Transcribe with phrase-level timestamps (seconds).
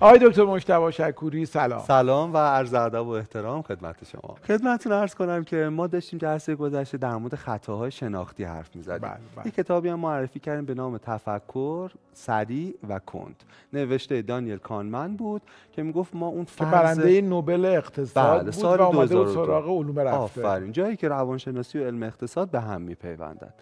[0.00, 1.80] آقای دکتر مجتبی شکوری سلام.
[1.80, 4.34] سلام و عرض ادب و احترام خدمت شما.
[4.48, 8.98] خدمتتون عرض کنم که ما داشتیم جلسه گذشته در مورد خطاهای شناختی حرف می‌زدیم.
[8.98, 9.46] بله، بله.
[9.46, 13.42] یک کتابی هم معرفی کردیم به نام تفکر سریع و کند.
[13.72, 18.80] نوشته دانیل کانمن بود که می‌گفت ما اون فرض برنده نوبل اقتصاد بله، بود سال
[18.80, 19.44] و آمده بود 2002.
[19.44, 20.16] سراغ علوم رفته.
[20.16, 20.72] آفرین.
[20.72, 23.54] جایی که روانشناسی و علم اقتصاد به هم میپیوندن اه، تو-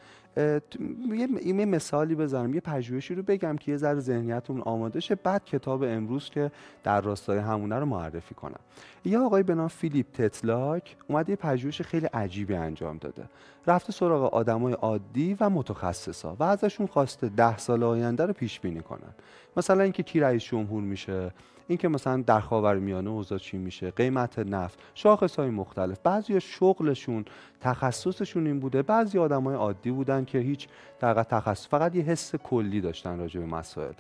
[1.44, 5.14] یه مثالی بزنم یه پژوهشی رو بگم که یه ذره ذهنیتمون آماده شه.
[5.14, 6.50] بعد کتاب امروز که
[6.82, 8.60] در راستای همونه رو معرفی کنم.
[9.04, 13.24] یه آقای به نام فیلیپ تتلاک اومده یه پژوهش خیلی عجیبی انجام داده.
[13.66, 18.80] رفته سراغ آدمای عادی و متخصصا و ازشون خواسته ده سال آینده رو پیش بینی
[18.80, 19.14] کنن.
[19.56, 21.30] مثلا اینکه کی رئیس جمهور میشه
[21.68, 27.24] اینکه مثلا در خاورمیانه اوضاع چی میشه قیمت نفت شاخص های مختلف بعضی شغلشون
[27.60, 30.68] تخصصشون این بوده بعضی آدمای عادی بودن که هیچ
[31.00, 33.92] در تخصص فقط یه حس کلی داشتن راجع به مسائل.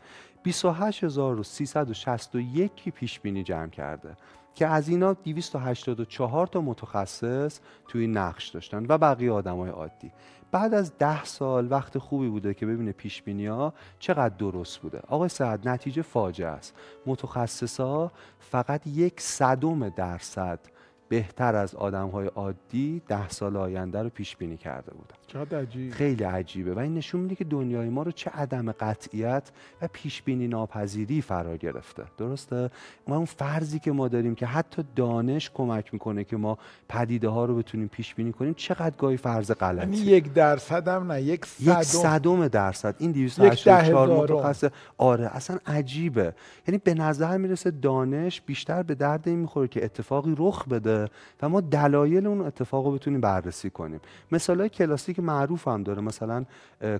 [0.44, 4.16] 28361 کی پیش بینی جمع کرده
[4.54, 10.12] که از اینا 284 تا متخصص توی نقش داشتن و بقیه آدمای عادی.
[10.52, 15.00] بعد از ده سال وقت خوبی بوده که ببینه پیش ها چقدر درست بوده.
[15.08, 16.74] آقای سعد نتیجه فاجعه است.
[17.06, 20.60] متخصصا فقط یک صدم درصد
[21.08, 25.23] بهتر از آدم های عادی ده سال آینده رو پیش بینی کرده بودن.
[25.34, 25.92] عجیب.
[25.92, 26.74] خیلی عجیبه.
[26.74, 29.50] و این نشون میده که دنیای ما رو چه عدم قطعیت
[29.82, 32.02] و پیش بینی ناپذیری فرا گرفته.
[32.18, 32.70] درسته؟
[33.08, 37.44] ما اون فرضی که ما داریم که حتی دانش کمک می‌کنه که ما پدیده ها
[37.44, 41.46] رو بتونیم پیش بینی کنیم چقدر گاهی فرض یعنی غلطی یک درصد هم نه یک
[41.60, 41.82] یک صدم.
[41.82, 42.94] صدم درصد.
[42.98, 46.34] این یک 284 ده متخصص آره اصلا عجیبه.
[46.68, 51.08] یعنی به نظر می‌رسه دانش بیشتر به درد این می‌خوره که اتفاقی رخ بده
[51.42, 54.00] و ما دلایل اون اتفاق رو بتونیم بررسی کنیم.
[54.32, 56.02] مثال های کلاسیک معروف هم داره.
[56.02, 56.44] مثلا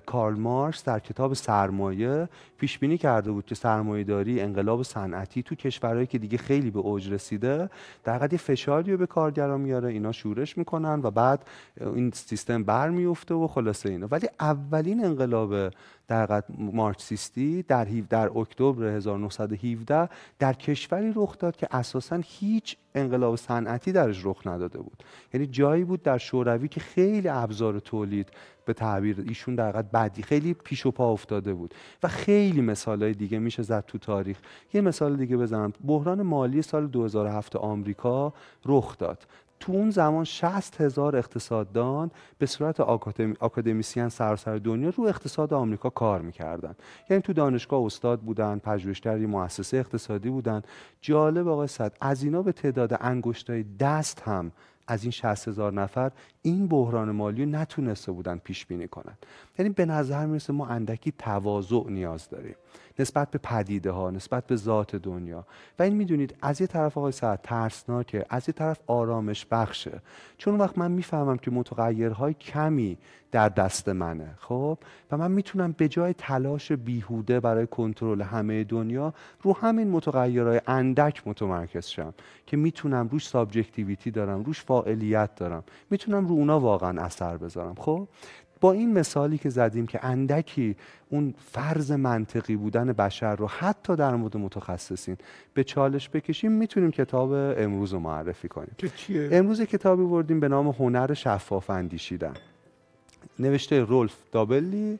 [0.05, 6.07] کارل مارکس در کتاب سرمایه پیش بینی کرده بود که سرمایه‌داری انقلاب صنعتی تو کشورهایی
[6.07, 7.69] که دیگه خیلی به اوج رسیده
[8.03, 11.45] در یه فشاری رو به کارگران میاره اینا شورش می‌کنن و بعد
[11.81, 14.07] این سیستم برمیفته و خلاصه اینا.
[14.11, 15.71] ولی اولین انقلاب
[16.07, 23.91] در مارکسیستی در در اکتبر 1917 در کشوری رخ داد که اساسا هیچ انقلاب صنعتی
[23.91, 25.03] درش رخ نداده بود.
[25.33, 28.29] یعنی جایی بود در شوروی که خیلی ابزار تولید
[28.65, 31.73] به تعبیر ایشون در حقیقت بعدی خیلی پیش و پا افتاده بود
[32.03, 34.39] و خیلی مثالهای دیگه میشه زد تو تاریخ.
[34.73, 35.73] یه مثال دیگه بزنم.
[35.87, 38.33] بحران مالی سال 2007 آمریکا
[38.65, 39.25] رخ داد.
[39.59, 45.89] تو اون زمان 60 هزار اقتصاددان به صورت آکادمی- آکادمیسین سراسر دنیا رو اقتصاد آمریکا
[45.89, 46.75] کار می‌کردن.
[47.09, 50.61] یعنی تو دانشگاه استاد بودن پژوهشگر مؤسسه اقتصادی بودن.
[51.01, 54.51] جالب آقای صد از اینا به تعداد انگشتای دست هم
[54.87, 56.11] از این 60 هزار نفر
[56.41, 59.17] این بحران مالی رو نتونسته بودن پیش بینی کنن.
[59.59, 62.55] یعنی به نظر می‌رسه ما اندکی تواضع نیاز داریم.
[62.99, 65.45] نسبت به پدیده ها نسبت به ذات دنیا.
[65.79, 70.01] و این می‌دونید از یه طرف آقای سعد ترسناکه از یه طرف آرامش بخشه.
[70.37, 72.97] چون وقتی من می‌فهمم که متغیرهای کمی
[73.31, 74.77] در دست منه خب؟
[75.11, 81.27] و من می‌تونم به جای تلاش بیهوده برای کنترل همه دنیا رو همین متغیرهای اندک
[81.27, 82.13] متمرکز شم
[82.45, 85.63] که می‌تونم روش subjectivity دارم روش فاعلیت دارم.
[85.89, 88.07] می‌تونم رو اونا واقعا اثر بذارم خب؟
[88.61, 90.75] با این مثالی که زدیم که اندکی
[91.09, 95.17] اون فرض منطقی بودن بشر رو حتی در مورد متخصصین
[95.53, 98.75] به چالش بکشیم می‌تونیم کتاب امروز رو معرفی کنیم.
[98.95, 102.33] چیه؟ امروز کتابی بردیم به نام هنر شفاف اندیشیدن.
[103.39, 104.99] نوشته رولف دابلی.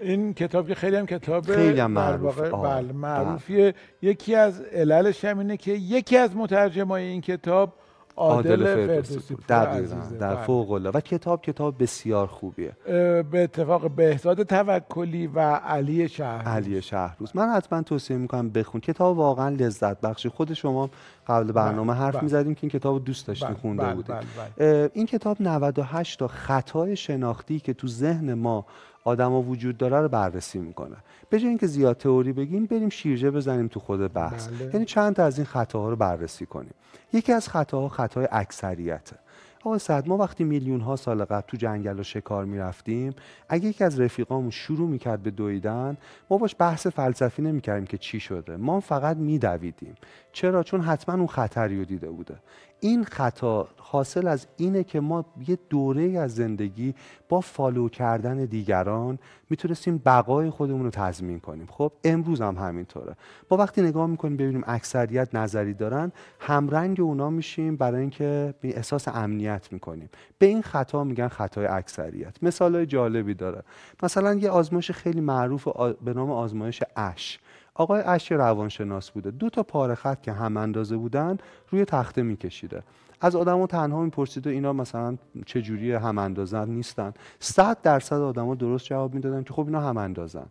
[0.00, 1.96] این کتاب که خیلی هم کتاب خیلی هم.
[1.96, 2.92] واقع آه، بله.
[2.92, 3.74] معروفیه.
[4.02, 7.72] یکی از عللش هم اینه که یکی از مترجمای این کتاب
[8.16, 10.16] عادل فردوسی دقیقاً عزیزه.
[10.18, 10.44] در بله.
[10.44, 16.82] فوق العاده و کتاب کتاب بسیار خوبیه به اتفاق بهزاد توکلی و علی شهر علی
[16.82, 20.90] شهروز من حتما توصیه می‌کنم بخون کتاب واقعا لذت بخشی خود شما
[21.28, 22.22] قبل برنامه بله، حرف بله.
[22.22, 24.90] می‌زدیم که این کتاب دوست داشتین بله، خونده بله، بودیم بله، بله.
[24.94, 28.66] این کتاب 98 تا خطای شناختی که تو ذهن ما
[29.06, 30.96] آدما وجود داره رو بررسی می‌کنه.
[31.30, 34.48] به جای اینکه زیاد تئوری بگیم بریم شیرجه بزنیم تو خود بحث.
[34.48, 34.70] بله.
[34.74, 36.74] یعنی چند تا از این خطاها رو بررسی کنیم.
[37.12, 39.16] یکی از خطاها خطای اکثریته.
[39.64, 43.14] آقای سعد ما وقتی میلیون ها سال قبل تو جنگل و شکار می‌رفتیم
[43.48, 45.96] اگه یکی از رفیقامون شروع می‌کرد به دویدن
[46.30, 48.56] ما باش بحث فلسفی نمی‌کردیم که چی شده.
[48.56, 49.94] ما فقط میدویدیم.
[50.32, 52.36] چرا؟ چون حتما اون خطری رو دیده بوده.
[52.80, 56.94] این خطا حاصل از اینه که ما یه دوره از زندگی
[57.28, 59.18] با فالو کردن دیگران
[59.50, 61.66] می‌تونستیم بقای خودمون رو تضمین کنیم.
[61.70, 63.16] خب امروز هم همینطوره.
[63.50, 69.68] ما وقتی نگاه می‌کنیم ببینیم اکثریت نظری دارن همرنگ اونا میشیم برای اینکه احساس امنیت
[69.72, 70.08] می‌کنیم.
[70.38, 72.42] به این خطا میگن خطای اکثریت.
[72.42, 73.62] مثال جالبی داره.
[74.02, 75.68] مثلا یه آزمایش خیلی معروف
[76.04, 77.38] به نام آزمایش اش.
[77.78, 79.30] آقای اشی روانشناس بوده.
[79.30, 81.38] دو تا پاره خط که هم اندازه بودن
[81.70, 82.82] روی تخته میکشیده.
[83.20, 87.12] از آدما تنها می‌پرسید و اینا مثلا چه جوری هم اندازن نیستن.
[87.40, 90.46] 100 درصد آدما درست جواب می‌دادن که خب اینا هم اندازن.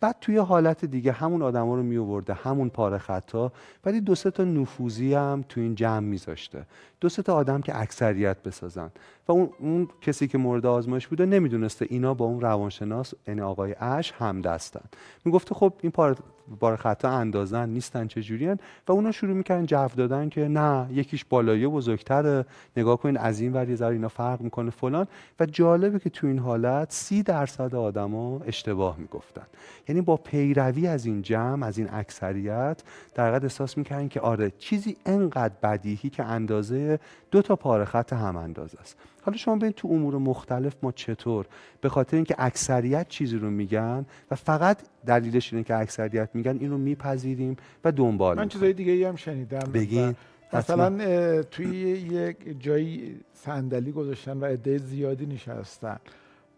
[0.00, 3.52] بعد توی حالت دیگه همون آدما رو می آورده همون پاره خطا
[3.84, 6.66] ولی دو سه تا نفوذی هم تو این جمع میذاشته.
[7.00, 8.90] دو سه تا آدم که اکثریت بسازن.
[9.28, 13.74] و اون, اون کسی که مورد آزمایش بوده نمی‌دونسته اینا با اون روانشناس یعنی آقای
[13.80, 14.84] اش هم دستن.
[15.24, 16.16] می‌گفته خب این پاره
[16.60, 21.66] بار خطا اندازن نیستن چجوریان و اونا شروع می‌کنن جو دادن که نه یکیش بالایی
[21.66, 22.44] بزرگتره
[22.76, 25.06] نگاه کنین از این ور یه اینا فرق می‌کنه فلان.
[25.40, 29.46] و جالبه که تو این حالت سی درصد آدما اشتباه می‌گفتن.
[29.88, 32.82] یعنی با پیروی از این جمع از این اکثریت
[33.14, 36.98] در حقیقت احساس می‌کنن که آره چیزی انقدر بدیهی که اندازه
[37.34, 38.96] دو تا پاره خط هم اندازه است.
[39.22, 41.46] حالا شما ببینید تو امور مختلف ما چطور
[41.80, 46.78] به خاطر اینکه اکثریت چیزی رو میگن و فقط دلیلش اینه که اکثریت میگن اینو
[46.78, 49.72] میپذیریم و دنبال من چیزای دیگه ای هم شنیدم.
[49.72, 50.14] بگین.
[50.52, 55.96] مثلا توی یک جایی صندلی گذاشتن و عده زیادی نشستن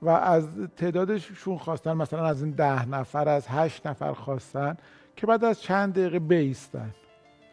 [0.02, 4.76] و از تعدادشون خواستن مثلا از این ده نفر از هشت نفر خواستن
[5.17, 6.94] که بعد از چند دقیقه بیستن.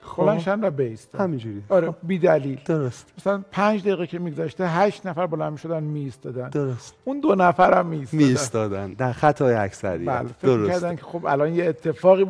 [0.05, 0.59] خب.
[0.61, 1.63] و بیستن همینجوری.
[1.69, 1.95] آره خب.
[2.03, 3.13] بی دلیل درست.
[3.17, 6.95] مثلا پنج دقیقه که میگذشته هشت نفر بلند شدن میستادن درست.
[7.03, 10.09] اون دو نفر هم میستادن میستادن در خطای اکثریت.
[10.09, 12.29] بله درست کردن که خب الان یه اتفاقی ب...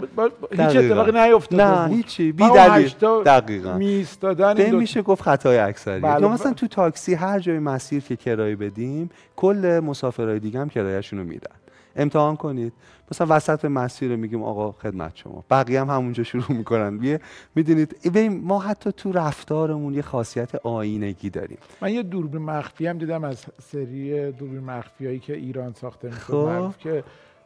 [0.51, 1.95] هیچ اتفاقی نیفتاده نه بود.
[1.95, 2.31] هیچی.
[2.31, 2.93] بی دلیل
[3.25, 3.73] دقیقا.
[3.73, 6.01] میستادن این میشه گفت خطای اکثریت.
[6.01, 6.21] بله.
[6.21, 11.19] یا مثلا تو تاکسی هر جای مسیر که کرایه بدیم کل مسافرای دیگه هم کرایه‌شون
[11.19, 11.55] رو میدن.
[11.95, 12.74] امتحان کنید.
[13.12, 15.44] مثلا وسط مسیر رو میگیم آقا خدمت شما.
[15.50, 16.98] بقیه هم همونجا شروع می‌کنن.
[16.98, 17.19] بیه
[17.56, 21.57] می‌دونید ما حتی تو رفتارمون یه خاصیت آینگی داریم.
[21.81, 26.19] من یه دوربین مخفی هم دیدم از سری دوربین مخفی هایی که ایران ساخته میشه
[26.19, 26.74] خب.
[26.80, 27.04] که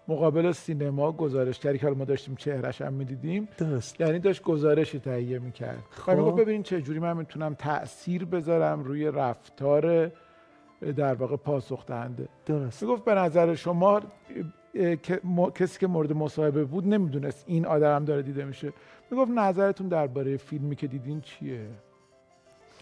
[0.08, 4.02] مقابل سینما گزارشگری که ما داشتیم چهرش هم می‌دیدیم درست.
[4.02, 5.84] یعنی داشت گزارشی تهیه می‌کرد.
[5.90, 6.12] خب.
[6.12, 10.12] می‌گفت ببینید چه جوری من می‌تونم تاثیر بذارم روی رفتار
[10.96, 12.28] در واقع پاسخ دهنده.
[12.46, 12.84] درست.
[12.84, 14.02] می‌گفت به نظر شما
[15.56, 18.74] کسی که مورد مصاحبه بود نمی‌دونست این آدم داره دیده میشه.
[19.12, 21.66] می‌گفت نظرتون درباره فیلمی که دیدین چیه؟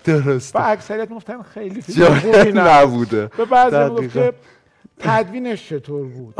[0.03, 3.29] درست و اکثریت می‌گفتن خیلی فیلم خوبی نبوده.
[3.37, 4.33] به بعضی می‌گفت که
[4.99, 6.35] تدوینش چطور بود؟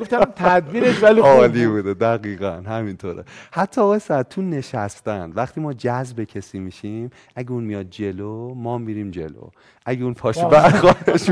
[0.00, 3.24] گفتم تدوینش ولی خوب عالی بوده دقیقا همینطوره.
[3.52, 8.78] حتی آقای سعد تو نشستن وقتی ما جذب کسی میشیم اگه اون میاد جلو ما
[8.78, 9.48] میریم جلو.
[9.86, 11.30] اگه اون پاشو برخواهش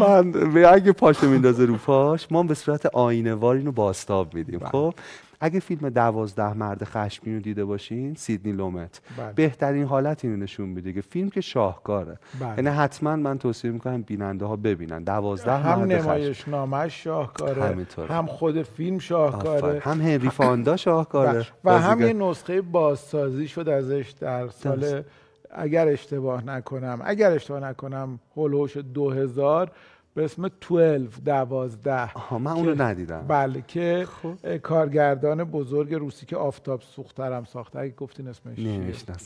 [0.00, 4.58] من اگه پاشو میندازه رو پاش ما به صورت آینه وار اینو باستاب میدیم.
[4.58, 4.94] خب؟
[5.40, 9.00] اگه فیلم دوازده مرد خشمگین رو دیده باشین سیدنی لومت.
[9.18, 9.32] بله.
[9.32, 12.18] بهترین حالت اینو نشون میده که فیلم که شاهکاره.
[12.40, 12.48] بله.
[12.48, 15.02] یعنی حتما من توصیه می‌کنم بیننده ها ببینن.
[15.04, 19.80] دوازده هم نمایش نامش شاهکاره هم خود فیلم شاهکاره.
[19.80, 21.32] هم هنری فاندا شاهکاره.
[21.32, 21.74] بله.
[21.76, 25.02] و هم یه نسخه بازسازی شد ازش در سال
[25.50, 29.70] اگر اشتباه نکنم اگر اشتباه نکنم هولوش 2000
[30.14, 32.34] به اسم 12 دوازده.
[32.38, 33.24] من اونو ندیدم.
[33.28, 34.56] بله که خب.
[34.56, 37.78] کارگردان بزرگ روسی که آفتاب سوخترم ساخته.
[37.78, 38.58] اگه گفتین اسمش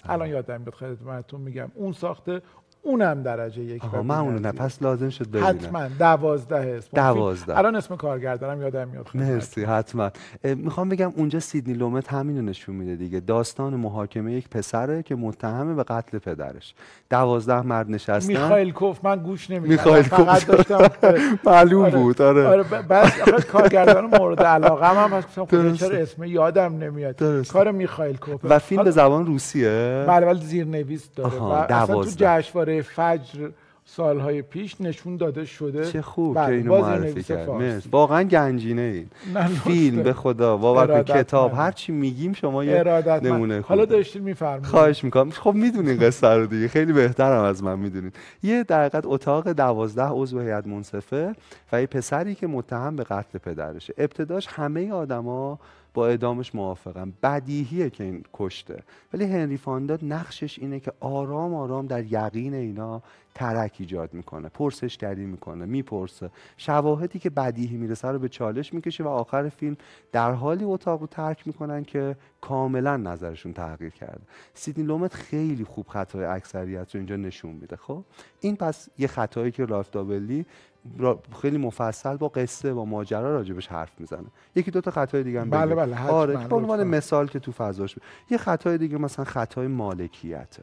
[0.04, 1.70] الان یادم میاد خدمتتون میگم.
[1.74, 2.42] اون ساخته
[2.84, 5.46] اونم درجه یک آها من اونو نه پس لازم شد ببینم.
[5.46, 5.88] حتما.
[5.98, 6.88] دوازده اسم.
[6.94, 7.58] دوازده.
[7.58, 9.08] الان اسم کارگردانم یادم میاد.
[9.14, 10.10] مرسی حتما.
[10.44, 13.20] می‌خوام بگم اونجا سیدنی لومت همینو نشون میده دیگه.
[13.20, 16.74] داستان محاکمه یک پسره که متهمه به قتل پدرش.
[17.10, 18.26] دوازده مرد نشستن.
[18.32, 20.44] میخائیل کوف من گوش نمیدم میخائیل کوف.
[20.44, 20.88] داشتم
[21.44, 21.98] معلوم آره.
[21.98, 22.22] بود.
[22.22, 22.46] آره.
[22.46, 25.28] آره بعد کارگردان مورد علاقه هم هست.
[25.28, 27.46] خب چرا اسم یادم نمیاد.
[27.46, 30.04] کار میخائیل کوف و فیلم به زبان روسیه.
[30.08, 31.38] بله ولی زیرنویس داره.
[31.38, 33.50] و اصلا تو جشنواره فجر
[33.86, 35.90] سالهای پیش نشون داده شده.
[35.90, 37.48] چه خوب که اینو معرفی کرد.
[37.90, 40.56] واقعا گنجینه این فیلم به خدا.
[40.56, 42.82] باور کتاب هر چی میگیم شما یه
[43.22, 43.68] نمونه خوب.
[43.68, 44.66] حالا داشتید میفرمایید.
[44.66, 45.30] خواهش می‌کنم.
[45.30, 46.68] خب می‌دونین قصه رو دیگه.
[46.68, 48.12] خیلی بهترم از من می‌دونین.
[48.42, 51.34] یه در اتاق دوازده عضو هیئت منصفه
[51.72, 53.94] و یه پسری که متهم به قتل پدرشه.
[53.98, 55.58] ابتداش همه آدما
[55.94, 57.12] با اعدامش موافقم.
[57.22, 58.82] بدیهیه که این کشته.
[59.12, 63.02] ولی هنری فاندا نقشش اینه که آرام آرام در یقین اینا
[63.34, 64.48] ترک ایجاد می‌کنه.
[64.48, 66.30] پرسشگری می‌کنه می‌پرسه.
[66.56, 69.76] شواهدی که بدیهی می‌رسه رو به چالش می‌کشه و آخر فیلم
[70.12, 74.22] در حالی اتاق رو ترک می‌کنن که کاملا نظرشون تغییر کرده.
[74.54, 78.04] سیدنی لومت خیلی خوب خطای اکثریت رو اینجا نشون میده خب؟
[78.40, 80.46] این پس یه خطایی که رالف دابلی
[81.42, 84.24] خیلی مفصل با قصه با ماجرا راجبش حرف می‌زنه.
[84.54, 87.96] یکی دو تا خطای دیگه هم بله بله آره به عنوان مثال که تو فضاش
[88.30, 90.62] یه خطای دیگه مثلا خطای مالکیته.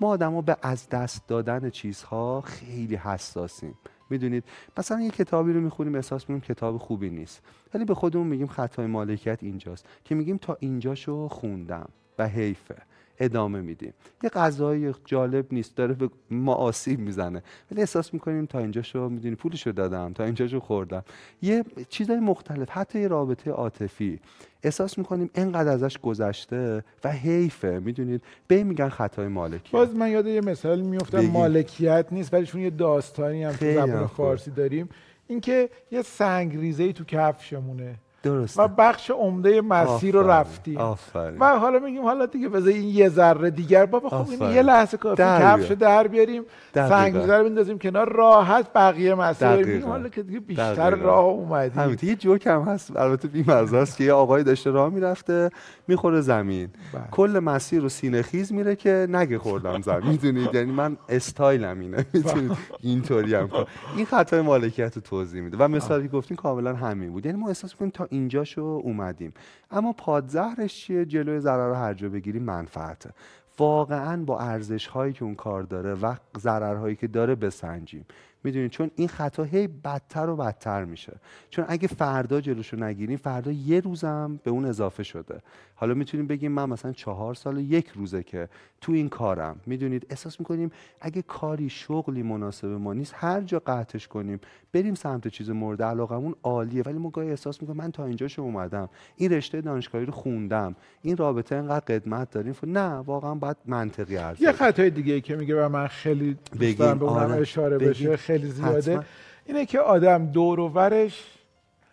[0.00, 3.74] ما آدما به از دست دادن چیزها خیلی حساسیم.
[4.10, 4.44] می‌دونید؟
[4.78, 7.42] مثلا یه کتابی رو می‌خونیم احساس می‌کنیم کتاب خوبی نیست.
[7.74, 9.86] ولی به خودمون میگیم خطای مالکیت اینجاست.
[10.04, 11.88] که میگیم تا اینجاشو خوندم.
[12.18, 12.76] و حیفه.
[13.20, 13.92] ادامه میدیم.
[14.22, 17.42] یه غذای جالب نیست داره به ما آسیب می‌زنه.
[17.70, 21.04] ولی احساس می‌کنیم تا اینجاشو می‌دونی پولشو دادم تا اینجاشو خوردم.
[21.42, 24.20] یه چیزای مختلف حتی یه رابطه عاطفی.
[24.62, 29.72] احساس می‌کنیم انقدر ازش گذشته و حیفه می‌دونید؟ به میگن خطای مالکیت.
[29.72, 31.20] باز من یاد یه مثال میفتم.
[31.20, 34.06] مالکیت نیست ولی چون یه داستانی هم تو زبان.
[34.06, 34.88] فارسی داریم.
[35.26, 37.94] اینکه یه سنگ ریزه تو کفشمونه.
[38.22, 38.62] درسته.
[38.62, 40.78] و بخش عمده مسیر رو رفتیم.
[40.78, 41.38] آفرین.
[41.38, 43.86] و حالا میگیم حالا دیگه بذار این یه ذره دیگر.
[43.86, 44.54] بابا خب این.
[44.54, 45.70] یه لحظه کافی کفش.
[45.70, 46.42] در بیاریم.
[46.74, 51.06] سنگ رو بندازیم کنار راحت بقیه مسیر حالا که دیگه بیشتر دقیقاً.
[51.06, 51.82] راه اومدیم.
[51.82, 52.96] همین یه جوک هم هست.
[52.96, 55.50] البته بی‌مزه است که یه آقای داشته راه می‌رفته
[55.88, 56.68] می‌خوره زمین.
[56.92, 57.02] بله.
[57.10, 60.08] کل مسیر رو سینه خیز میره که نگه خوردم زمین.
[60.08, 62.06] می‌دونید؟ یعنی من استایلم اینه.
[62.12, 63.48] می‌دونید؟ اینطوری هم.
[63.96, 65.56] این خطای مالکیت رو توضیح میده.
[65.60, 67.26] و مثالی گفتین کاملا همین بود.
[67.26, 69.32] یعنی ما احساس کنیم تا اینجاشو اومدیم.
[69.70, 73.10] اما پادزهرش چیه؟ جلوی ضرر رو هر جا بگیریم منفعته.
[73.58, 78.04] واقعا با ارزش هایی که اون کار داره و ضررهایی که داره بسنجیم.
[78.44, 81.12] می‌دونید چون این خطا هی بدتر و بدتر میشه.
[81.50, 85.40] چون اگه فردا جلوشو نگیریم فردا یه روزم به اون اضافه شده.
[85.74, 88.48] حالا می‌تونیم بگیم من مثلا چهار سال و یک روزه که
[88.80, 89.60] تو این کارم.
[89.66, 90.70] می‌دونید؟ احساس می‌کنیم
[91.00, 94.40] اگه کاری شغلی مناسب ما نیست هر جا قطعش کنیم
[94.72, 96.82] بریم سمت چیز مورد علاقمون عالیه.
[96.82, 98.88] ولی ما گاهی احساس می‌کنیم من تا اینجاشو اومدم.
[99.16, 100.76] این رشته دانشگاهی رو خوندم.
[101.02, 102.54] این رابطه انقدر قدمت داریم.
[102.62, 106.98] نه واقعا باید منطقی ارزش یه خطای دیگه که میگه و من خیلی دوست دارم
[106.98, 107.78] به اونم آره، اشاره.
[107.78, 108.16] بشه.
[108.32, 109.04] خیلی زیاده حتما.
[109.46, 111.24] اینه که آدم دور و برش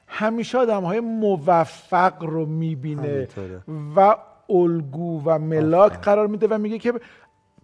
[0.07, 3.61] همیشه آدم های موفق رو می‌بینه همینطوره.
[3.95, 4.15] و
[4.49, 6.01] الگو و ملاک آفرین.
[6.01, 6.93] قرار میده و میگه که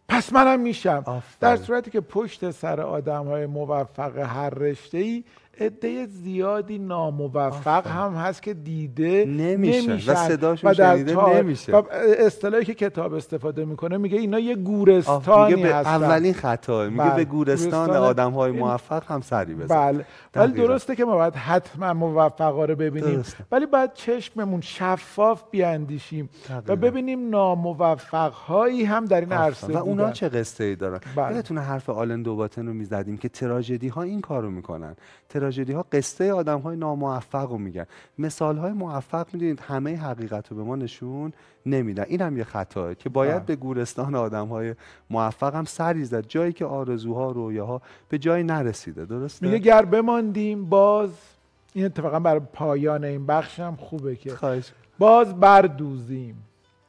[0.10, 1.38] پس منم میشم آفرین.
[1.40, 5.24] در صورتی که پشت سر آدم های موفق هر رشته ای
[5.60, 7.88] عده زیادی ناموفق.
[7.88, 11.72] هم هست که دیده نمیشن و صداشون در شنیده تا- نمیشه.
[11.76, 11.84] و
[12.20, 17.04] اصطلاحی که کتاب استفاده می‌کنه میگه اینا یه گورستانی میگه به هستن اولین خطا میگه
[17.04, 17.16] بله.
[17.16, 20.06] به گورستان گورستان آدم های موفق هم سری بزن بله
[20.36, 20.54] ولی.
[20.54, 23.46] درسته که ما باید حتما موفقا رو ببینیم درسته.
[23.52, 26.30] ولی باید چشممون شفاف بیاندیشیم
[26.68, 26.76] و.
[26.76, 30.12] ببینیم ناموفق هایی هم در این عرصه و اونا.
[30.12, 31.36] چه قصه ای دارن بله.
[31.36, 34.96] یادتونه حرف آلن دوباتن رو می‌زدیم که تراژدی ها این کارو می‌کنن
[35.44, 37.86] تراژدی ها قصه آدم های ناموفق رو میگن.
[38.18, 41.34] مثال های موفق می‌دونید همه حقیقت رو به ما نشون
[41.66, 42.04] نمیدن.
[42.08, 43.46] این هم یه خطاه که باید بله.
[43.46, 44.76] به گورستان آدم های
[45.10, 46.28] موفق هم سری زد.
[46.28, 49.06] جایی که آرزوها رویاها به جایی نرسیده.
[49.06, 51.10] درسته؟ میگه گر بماندیم باز
[51.74, 54.72] این اتفاقا برای پایان این بخش هم خوبه که خواهش.
[55.00, 56.44] باز بردوزیم.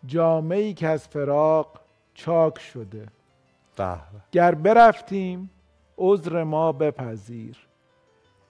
[0.06, 1.80] جامعه ای که از فراق
[2.14, 3.06] چاک شده.
[3.76, 4.20] به به.
[4.32, 5.50] گر برفتیم
[5.98, 7.56] عذر ما بپذیر.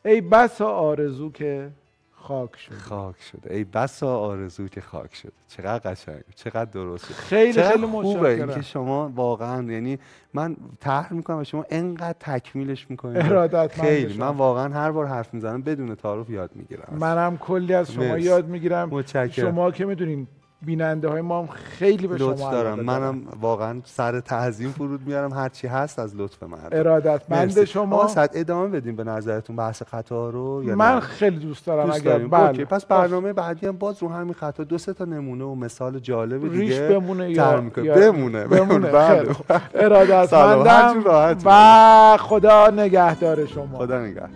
[0.05, 1.71] ای بسا آرزو که
[2.13, 2.77] خاک شده.
[2.77, 3.55] خاک شده.
[3.55, 5.33] ای بسا آرزو که خاک شده.
[5.49, 6.23] چقدر قشنگ.
[6.35, 9.99] چقدر درست شد خیلی چقدر خیلی خوبه اینکه شما واقعا یعنی
[10.35, 13.17] من طرح می‌کنم و شما انقدر تکمیلش می‌کنید.
[13.17, 14.15] ارادتمند خیلی.
[14.15, 14.33] شما.
[14.33, 16.97] من واقعا هر بار حرف می‌زنم بدون تعارف یاد می‌گیرم.
[17.01, 18.27] منم کلی از شما مرسی.
[18.27, 19.03] یاد می‌گیرم.
[19.31, 20.27] شما که می‌دونین
[20.67, 22.81] بیننده های ما هم خیلی به لطف شما دارم.
[22.81, 25.33] منم واقعا سر تعظیم فرود میارم.
[25.33, 26.79] هر چی هست از لطف مردم.
[26.79, 27.65] ارادتمند.
[27.65, 28.09] شما.
[28.09, 32.07] سعد ادامه بدیم به نظرتون بحث خطا رو یا من نه؟ خیلی دوست دارم دوست
[32.07, 32.65] اگر بله.
[32.65, 34.65] پس برنامه بعدی هم باز رو همین خطا.
[34.65, 37.65] دو سه تا نمونه و مثال جالب دیگه ریش بمونه یا.
[37.77, 38.91] یا بمونه بمونه.
[38.91, 39.37] بله.
[39.75, 41.03] ارادتمندم
[41.45, 43.79] و خدا نگهدار شما.
[43.79, 44.29] خدا نگهدار.